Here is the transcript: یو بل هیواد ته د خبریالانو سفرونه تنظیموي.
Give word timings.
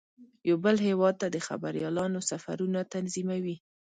یو 0.49 0.57
بل 0.65 0.75
هیواد 0.87 1.15
ته 1.21 1.27
د 1.35 1.37
خبریالانو 1.47 2.19
سفرونه 2.31 2.79
تنظیموي. 2.93 3.55